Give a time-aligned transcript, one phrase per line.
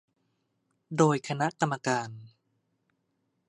[0.97, 2.09] โดยคณะกรรมการ